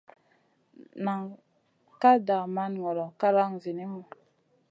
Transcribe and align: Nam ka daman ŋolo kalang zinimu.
Nam 1.03 1.21
ka 2.01 2.11
daman 2.27 2.71
ŋolo 2.81 3.05
kalang 3.19 3.53
zinimu. 3.63 4.01